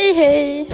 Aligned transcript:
Hej 0.00 0.14
hej! 0.14 0.66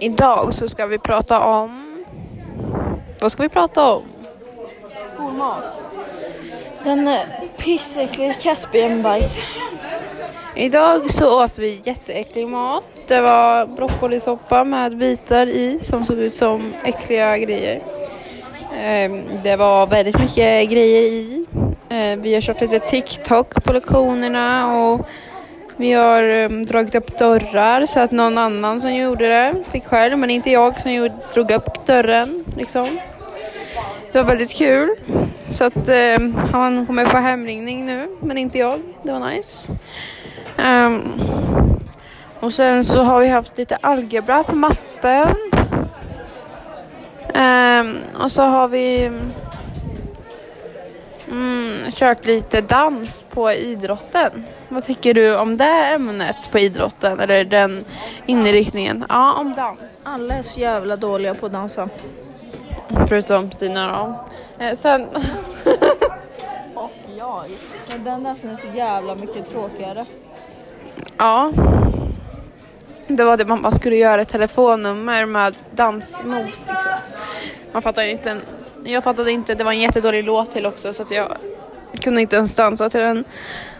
Idag 0.00 0.54
så 0.54 0.68
ska 0.68 0.86
vi 0.86 0.98
prata 0.98 1.40
om... 1.40 2.04
Vad 3.20 3.32
ska 3.32 3.42
vi 3.42 3.48
prata 3.48 3.94
om? 3.94 4.02
Skolmat. 5.14 5.86
Den 6.84 7.08
är 7.08 7.48
pissäcklig 7.56 8.40
Caspianbajs. 8.42 9.38
Idag 10.56 11.10
så 11.10 11.44
åt 11.44 11.58
vi 11.58 11.80
jätteäcklig 11.84 12.48
mat. 12.48 12.84
Det 13.08 13.20
var 13.20 13.66
broccolisoppa 13.66 14.64
med 14.64 14.96
bitar 14.96 15.46
i 15.46 15.78
som 15.82 16.04
såg 16.04 16.18
ut 16.18 16.34
som 16.34 16.74
äckliga 16.84 17.38
grejer. 17.38 17.80
Ehm, 18.82 19.22
Det 19.42 19.56
var 19.56 19.86
väldigt 19.86 20.18
mycket 20.18 20.70
grejer 20.70 21.02
i. 21.02 21.45
Eh, 21.88 22.18
vi 22.18 22.34
har 22.34 22.40
kört 22.40 22.60
lite 22.60 22.78
TikTok 22.78 23.64
på 23.64 23.72
lektionerna 23.72 24.76
och 24.76 25.08
vi 25.76 25.92
har 25.92 26.22
ehm, 26.22 26.62
dragit 26.62 26.94
upp 26.94 27.18
dörrar 27.18 27.86
så 27.86 28.00
att 28.00 28.10
någon 28.10 28.38
annan 28.38 28.80
som 28.80 28.94
gjorde 28.94 29.28
det 29.28 29.54
fick 29.70 29.86
själv 29.86 30.18
men 30.18 30.30
inte 30.30 30.50
jag 30.50 30.80
som 30.80 30.92
gjorde, 30.92 31.14
drog 31.34 31.50
upp 31.50 31.86
dörren 31.86 32.44
liksom. 32.56 32.98
Det 34.12 34.18
var 34.18 34.24
väldigt 34.24 34.58
kul. 34.58 34.90
Så 35.48 35.64
att 35.64 35.88
eh, 35.88 36.18
han 36.52 36.86
kommer 36.86 37.04
få 37.04 37.16
hemringning 37.16 37.86
nu 37.86 38.08
men 38.20 38.38
inte 38.38 38.58
jag. 38.58 38.80
Det 39.02 39.12
var 39.12 39.30
nice. 39.30 39.72
Um, 40.58 41.20
och 42.40 42.52
sen 42.52 42.84
så 42.84 43.02
har 43.02 43.20
vi 43.20 43.28
haft 43.28 43.58
lite 43.58 43.76
algebra 43.76 44.44
på 44.44 44.56
matten. 44.56 45.34
Um, 47.34 47.96
och 48.22 48.32
så 48.32 48.42
har 48.42 48.68
vi 48.68 49.10
mm, 51.28 51.90
kört 51.92 52.26
lite 52.26 52.60
dans 52.60 53.24
på 53.30 53.52
idrotten. 53.52 54.44
Vad 54.68 54.84
tycker 54.84 55.14
du 55.14 55.36
om 55.38 55.56
det 55.56 55.64
ämnet 55.64 56.50
på 56.52 56.58
idrotten 56.58 57.20
eller 57.20 57.44
den 57.44 57.84
inriktningen? 58.26 59.04
Ja, 59.08 59.32
om 59.32 59.54
dans. 59.54 60.02
Alla 60.06 60.34
är 60.34 60.42
så 60.42 60.60
jävla 60.60 60.96
dåliga 60.96 61.34
på 61.34 61.46
att 61.46 61.52
dansa. 61.52 61.88
Förutom 63.08 63.50
Stina 63.50 63.86
då. 63.98 64.24
Eh, 64.64 64.74
sen, 64.74 65.08
Och 66.74 66.90
jag. 67.18 67.44
Men 67.90 68.04
den 68.04 68.24
dansen 68.24 68.50
är 68.50 68.56
så 68.56 68.66
jävla 68.74 69.14
mycket 69.14 69.50
tråkigare. 69.50 70.06
ja. 71.18 71.52
Det 73.08 73.24
var 73.24 73.36
det 73.36 73.44
mamma 73.44 73.70
skulle 73.70 73.96
göra 73.96 74.22
ett 74.22 74.28
telefonnummer 74.28 75.26
med 75.26 75.56
dansmoves 75.70 76.46
liksom. 76.68 76.92
Man 77.72 77.82
fattar 77.82 78.02
inte. 78.02 78.40
Jag 78.86 79.04
fattade 79.04 79.32
inte, 79.32 79.54
det 79.54 79.64
var 79.64 79.72
en 79.72 79.80
jättedålig 79.80 80.24
låt 80.24 80.50
till 80.50 80.66
också 80.66 80.92
så 80.92 81.02
att 81.02 81.10
jag 81.10 81.36
kunde 82.00 82.20
inte 82.20 82.36
ens 82.36 82.56
dansa 82.56 82.90
till 82.90 83.00
den. 83.00 83.24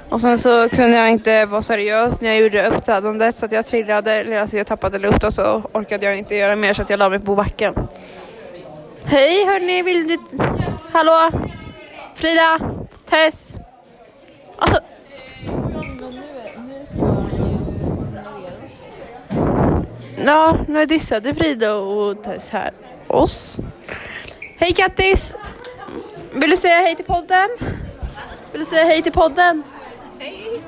Och 0.09 0.21
sen 0.21 0.39
så 0.39 0.69
kunde 0.69 0.97
jag 0.97 1.11
inte 1.11 1.47
vara 1.47 1.63
seriös 1.63 2.21
när 2.21 2.29
jag 2.29 2.39
gjorde 2.39 2.69
uppträdandet 2.69 3.37
så 3.37 3.47
att 3.47 3.53
jag 3.53 3.67
trillade, 3.67 4.13
eller 4.13 4.37
alltså 4.37 4.57
jag 4.57 4.67
tappade 4.67 4.99
luft 4.99 5.25
och 5.25 5.33
så 5.33 5.63
orkade 5.73 6.07
jag 6.07 6.19
inte 6.19 6.35
göra 6.35 6.57
mer 6.57 6.73
så 6.73 6.83
att 6.83 6.91
jag 6.91 6.99
la 6.99 7.09
mig 7.09 7.19
på 7.19 7.35
backen. 7.35 7.75
Hej 9.05 9.45
hörni, 9.47 9.83
vill 9.83 10.07
ni... 10.07 10.19
Hallå? 10.93 11.31
Frida? 12.15 12.61
Tess? 13.11 13.57
Alltså, 14.57 14.79
nu, 20.17 20.25
ja, 20.25 20.59
nu 20.69 20.87
dissade 20.87 21.35
Frida 21.35 21.75
och 21.75 22.25
Tess 22.25 22.51
här 22.51 22.71
oss. 23.07 23.61
Hej 24.59 24.73
Kattis! 24.73 25.35
Vill 26.33 26.51
du 26.51 26.57
säga 26.57 26.79
hej 26.81 26.97
till 26.97 27.05
podden? 27.05 27.49
Vill 28.53 28.61
du 28.61 28.65
säga 28.65 28.85
hej 28.85 29.03
till 29.03 29.13
podden? 29.13 29.63
Hej! 30.19 30.61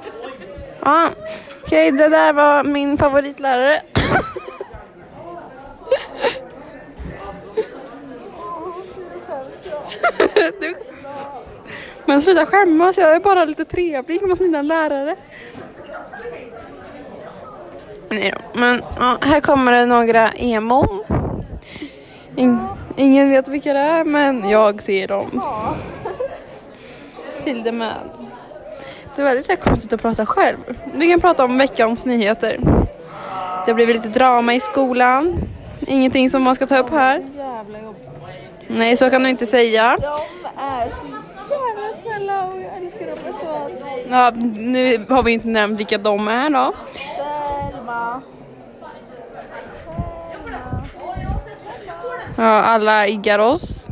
Ja, 0.85 1.09
okej 1.65 1.91
det 1.93 2.09
där 2.09 2.33
var 2.33 2.65
min 2.65 2.99
favoritlärare. 2.99 3.83
Du- 10.61 10.77
Men 12.07 12.23
sluta 12.23 12.47
skämmas, 12.47 12.99
jag 12.99 13.17
är 13.17 13.21
bara 13.21 13.45
lite 13.45 13.65
trevlig 13.65 14.23
mot 14.23 14.41
mina 14.41 14.63
lärare. 14.63 15.17
Nej 18.09 18.33
då. 18.35 18.59
Men 18.61 18.83
ja, 19.01 19.19
här 19.21 19.41
kommer 19.41 19.73
det 19.73 19.87
några 19.87 20.31
emon. 20.31 21.05
In, 22.37 22.59
ingen 22.99 23.31
vet 23.31 23.49
vilka 23.49 23.73
det 23.73 23.79
är 23.79 24.05
men 24.05 24.49
jag 24.49 24.83
ser 24.83 25.09
dem. 25.09 25.43
Till 27.43 27.63
det 27.63 27.73
med. 27.73 27.95
Det 29.17 29.23
är 29.23 29.27
väldigt 29.27 29.47
så 29.47 29.57
konstigt 29.57 29.93
att 29.93 30.03
prata 30.03 30.27
själv. 30.27 30.59
Vi 30.95 31.11
kan 31.11 31.21
prata 31.21 31.45
om 31.45 31.59
veckans 31.59 32.07
nyheter. 32.07 32.59
Det 33.65 33.71
har 33.71 33.75
blivit 33.75 33.97
lite 33.97 34.09
drama 34.09 34.55
i 34.55 34.61
skolan. 34.61 35.37
Ingenting 35.81 36.31
som 36.31 36.43
man 36.43 36.55
ska 36.55 36.67
ta 36.67 36.79
upp 36.79 36.91
här. 36.91 37.27
Nej, 38.67 38.97
så 38.97 39.11
kan 39.11 39.23
du 39.23 39.31
inte 39.31 39.47
säga. 39.47 39.97
De 40.01 40.07
är 40.07 40.91
så 41.49 41.55
jävla 41.55 41.95
snälla 42.03 42.47
och 42.47 42.61
jag 42.61 42.77
älskar 42.77 43.07
dem 43.07 43.19
allt. 43.47 43.73
Ja, 44.11 44.31
nu 44.59 45.07
har 45.09 45.23
vi 45.23 45.33
inte 45.33 45.49
nämnt 45.49 45.81
vilka 45.81 45.99
de 45.99 46.29
är 46.29 46.51
då. 46.51 46.73
Selma. 46.95 48.23
Ja, 52.37 52.45
alla 52.63 53.09
iggar 53.09 53.39
oss. 53.39 53.89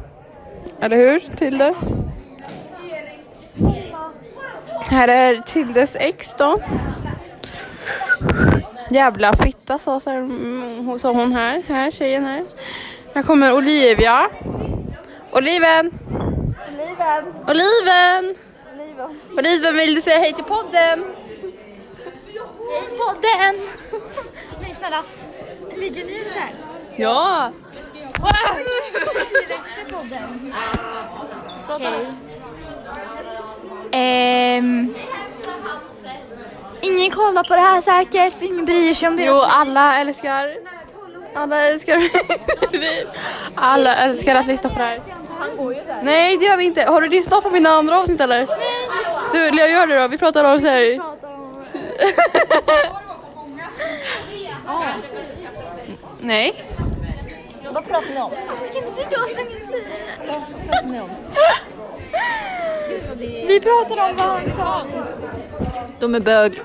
Eller 0.80 0.96
hur, 0.96 1.20
Tilde? 1.36 1.74
Här 4.88 5.08
är 5.08 5.36
Tildes 5.36 5.96
ex 5.96 6.34
då. 6.34 6.60
Jävla 8.90 9.32
fitta 9.32 9.78
sa, 9.78 10.00
mm, 10.06 10.86
hon- 10.86 10.98
sa 10.98 11.12
hon 11.12 11.32
här, 11.32 11.62
här 11.68 11.90
tjejen 11.90 12.24
här. 12.24 12.44
Här 13.14 13.22
kommer 13.22 13.52
Olivia. 13.54 14.30
Oliven! 15.32 15.90
Liven. 16.70 17.34
Oliven! 17.48 18.34
Liven. 18.78 19.20
Oliven 19.38 19.76
vill 19.76 19.94
du 19.94 20.00
säga 20.00 20.18
hej 20.18 20.32
till 20.32 20.44
podden? 20.44 21.04
Hej 22.72 22.88
podden! 22.98 23.66
Nej 24.62 24.74
snälla, 24.74 25.02
ligger 25.76 26.04
ni 26.04 26.20
ute 26.20 26.38
här? 26.38 26.54
Ja! 26.96 27.52
Okej. 31.68 32.06
Ehm, 33.92 34.94
ingen 36.80 37.10
kollar 37.10 37.44
på 37.44 37.54
det 37.54 37.60
här 37.60 37.82
säkert 37.82 38.38
för 38.38 38.46
ingen 38.46 38.64
bryr 38.64 38.94
sig 38.94 39.08
om 39.08 39.16
det. 39.16 39.24
Jo, 39.24 39.42
alla 39.48 39.98
älskar... 39.98 40.50
Alla 41.34 41.62
älskar... 41.62 42.02
alla 43.54 43.94
älskar 43.94 44.34
att 44.34 44.46
lyssna 44.46 44.70
på 44.70 44.78
det 44.78 44.84
här. 44.84 45.00
Nej 46.02 46.36
det 46.36 46.44
gör 46.44 46.56
vi 46.56 46.64
inte. 46.64 46.82
Har 46.82 47.00
du 47.00 47.08
lyssnat 47.08 47.42
på 47.42 47.50
mina 47.50 47.70
andra 47.70 47.98
avsnitt 47.98 48.20
eller? 48.20 48.46
Du, 49.32 49.58
jag 49.58 49.70
gör 49.70 49.86
det 49.86 50.02
då. 50.02 50.08
Vi 50.08 50.18
pratar 50.18 50.44
om 50.44 50.60
så 50.60 50.66
här. 50.66 51.00
Nej. 56.20 56.75
Vad 57.76 57.84
pratar 57.86 58.14
ni 58.14 58.20
om? 58.20 58.32
Jag 58.48 58.58
fick 58.58 58.76
inte 58.76 58.92
förstå 58.92 59.10
vad 59.10 59.20
han 59.20 59.66
säger. 59.66 60.26
Vad 60.26 60.42
pratar 60.68 60.86
ni 60.86 61.00
om? 61.00 61.10
Gud 62.88 63.02
vad 63.08 63.18
det 63.18 63.42
är... 63.42 63.48
Vi 63.48 63.60
pratar 63.60 64.10
om 64.10 64.16
vad 64.16 64.26
han 64.26 64.56
sa. 64.56 64.86
De 66.00 66.14
är 66.14 66.20
bög. 66.20 66.62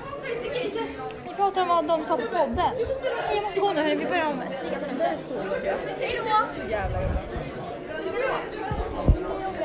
Vi 1.24 1.34
pratar 1.36 1.62
om 1.62 1.68
vad 1.68 1.84
de 1.84 2.04
sa 2.04 2.16
på 2.16 2.26
podden. 2.26 2.54
Nej, 2.56 2.86
Jag 3.34 3.44
måste 3.44 3.60
gå 3.60 3.72
nu 3.72 3.82
hörni, 3.82 3.94
vi 3.94 4.04
börjar 4.04 4.26
om. 4.26 4.42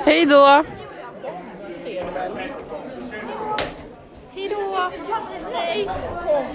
Hej 0.06 0.26
då. 0.26 0.64
Hejdå! 4.32 4.90
Nej! 5.54 5.90
Kom! 6.26 6.46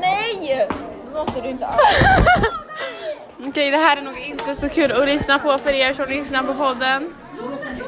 Nej! 0.00 0.66
Det 1.06 1.18
måste 1.18 1.40
du 1.40 1.48
inte 1.48 1.66
alls. 1.66 2.52
Okej, 3.56 3.70
det 3.70 3.76
här 3.76 3.96
är 3.96 4.02
nog 4.02 4.18
inte 4.18 4.54
så 4.54 4.68
kul 4.68 4.92
att 4.92 5.06
lyssna 5.06 5.38
på 5.38 5.58
för 5.58 5.72
er 5.72 5.92
som 5.92 6.08
lyssnar 6.08 6.42
på 6.42 6.54
podden. 6.54 7.14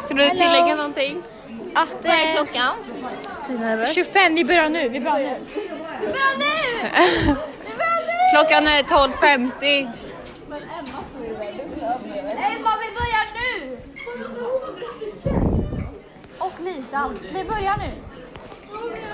Ska 0.04 0.14
du 0.14 0.30
tillägga 0.30 0.74
någonting? 0.74 1.22
Att, 1.74 1.96
Vad 2.04 2.14
är 2.14 2.28
eh, 2.28 2.34
klockan? 2.34 2.74
25, 3.94 4.34
vi 4.34 4.44
börjar 4.44 4.68
nu. 4.68 4.88
Vi 4.88 5.00
börjar 5.00 5.18
nu. 5.18 5.36
Vi 6.00 6.06
börjar 6.06 6.38
nu! 6.38 6.46
Klockan 8.34 8.66
är 8.66 8.82
12.50. 8.82 9.90
Emma, 12.54 12.72
vi 12.80 12.90
börjar 12.94 13.26
nu! 13.34 13.78
Och 16.38 16.60
Lisa, 16.60 17.10
vi 17.22 17.44
börjar 17.44 17.76
nu. 17.76 17.92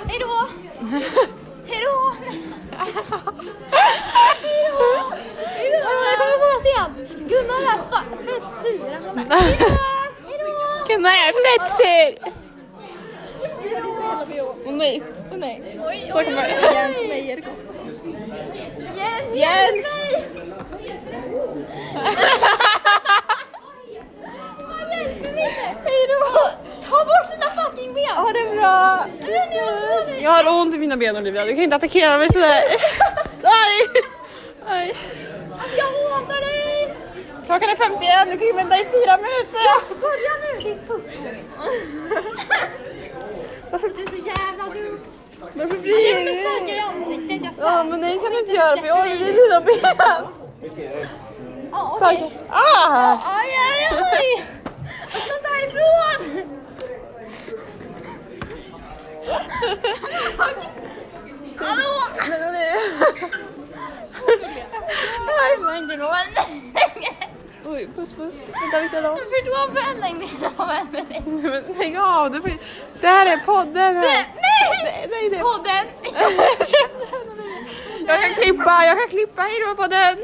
Hej 0.07 0.19
då! 0.21 0.49
Hej 1.67 1.81
då! 1.85 2.13
Hej 2.77 2.93
då! 5.73 5.79
Jag 6.05 6.19
kommer 6.19 6.39
komma 6.43 6.59
sen. 6.65 6.91
Gunnar 7.47 7.63
är 7.73 8.17
fett 8.27 8.63
sur. 8.63 8.93
Han 8.93 9.05
kommer. 9.05 9.25
Hej 9.31 9.57
då! 9.61 9.67
Hej 10.29 10.39
då! 10.39 10.87
Gunnar 10.89 11.11
är 11.11 11.33
fett 11.59 11.69
sur. 11.77 12.33
Nej. 14.73 15.03
Åh 15.33 15.39
nej. 15.39 15.81
Oj, 15.89 16.09
Så 16.13 16.19
kommer 16.25 16.49
Jens 16.49 16.97
Meyer. 17.09 17.43
Jens! 18.97 19.35
Jens! 19.35 19.87
Hejdå! 25.85 26.51
Ta 26.83 27.05
bort 27.05 27.31
dina 27.31 27.47
fucking 27.65 27.95
ben! 27.95 28.17
Ha 28.17 28.33
det 28.33 28.57
bra! 28.57 29.07
Jag 30.23 30.31
har 30.31 30.61
ont 30.61 30.75
i 30.75 30.79
mina 30.79 30.97
ben 30.97 31.17
Olivia, 31.17 31.45
du 31.45 31.55
kan 31.55 31.63
inte 31.65 31.77
attackera 31.77 32.19
mig 32.19 32.33
sådär. 32.33 32.63
Aj. 34.67 34.97
Alltså 35.59 35.77
jag 35.77 36.11
hatar 36.11 36.41
dig! 36.41 36.95
Klockan 37.47 37.69
är 37.71 37.77
51, 37.77 38.31
du 38.31 38.39
kan 38.39 38.47
ju 38.47 38.53
vänta 38.53 38.77
i 38.81 38.85
fyra 38.85 39.17
minuter. 39.17 39.95
Börja 40.01 40.33
nu 40.43 40.61
din 40.65 40.79
pucko! 40.87 41.09
Varför, 43.71 43.89
Du 43.89 44.03
är 44.03 44.07
så 44.09 44.17
jävla 44.17 44.65
dum! 44.75 44.99
varför 45.55 45.75
Jag 45.75 45.81
blir 45.83 46.25
vill 46.25 46.35
sparka 46.35 46.73
i 46.73 46.75
det? 46.75 46.81
ansiktet, 46.81 47.41
jag 47.45 47.55
svär. 47.55 47.67
Ja 47.67 47.85
men 47.85 48.01
nej 48.01 48.19
kan 48.19 48.31
du 48.33 48.39
inte 48.39 48.53
göra 48.53 48.77
för 48.77 48.87
jag 48.87 48.95
har 48.95 49.07
vid 49.09 49.19
dina 49.35 49.61
ben. 49.61 49.79
Ja, 51.73 51.87
Sparka. 51.97 52.25
okej. 52.25 52.33
Ah! 52.49 53.19
Aj, 53.39 53.51
aj, 53.71 53.99
aj! 54.13 54.45
Jag 55.13 55.23
ska 55.23 55.33
ta 55.33 55.49
härifrån! 55.55 56.21
Hallå! 61.57 62.09
Men 62.29 62.53
det- 62.53 62.81
Oj, 67.67 67.89
puss 67.97 68.13
puss. 68.13 68.35
Vänta 68.47 68.81
vi 68.83 68.89
ska 68.89 69.01
då. 69.01 69.09
Varför 69.09 69.45
tog 69.45 69.55
förlängningen 69.77 70.37
av 70.57 70.71
en 70.71 70.87
Men 70.91 71.07
Lägg 71.79 71.97
av, 71.97 72.31
du 72.31 72.41
får 72.41 72.51
det 73.01 73.07
här 73.07 73.27
är 73.27 73.37
podden. 73.37 73.97
Här. 73.97 74.03
Nej! 74.03 74.27
Nej, 75.11 75.31
det 75.31 75.39
Podden! 75.39 75.87
Jag 78.07 78.23
kan 78.23 78.35
klippa, 78.35 78.85
jag 78.85 78.99
kan 78.99 79.09
klippa. 79.09 79.43
Hej 79.43 79.61
då 79.69 79.75
podden. 79.83 80.19